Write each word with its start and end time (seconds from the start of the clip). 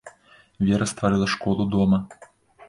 Вера 0.69 0.87
стварыла 0.93 1.27
школу 1.35 1.69
дома. 1.77 2.01